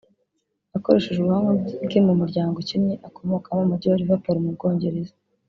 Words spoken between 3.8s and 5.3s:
wa Liverpool mu Bwongereza